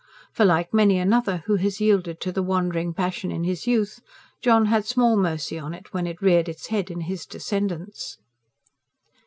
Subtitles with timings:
[0.33, 4.01] For, like many another who has yielded to the wandering passion in his youth,
[4.41, 8.17] John had small mercy on it when it reared its head in his descendants.